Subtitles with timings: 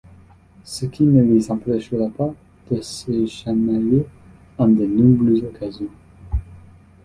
[0.63, 2.33] Ce qui ne les empêchera pas
[2.71, 4.03] de se chamailler
[4.57, 5.91] en de nombreuses occasions.